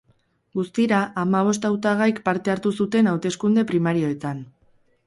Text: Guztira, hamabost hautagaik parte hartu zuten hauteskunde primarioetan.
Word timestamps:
Guztira, 0.59 1.01
hamabost 1.23 1.67
hautagaik 1.71 2.23
parte 2.31 2.55
hartu 2.55 2.75
zuten 2.79 3.13
hauteskunde 3.13 3.71
primarioetan. 3.75 4.43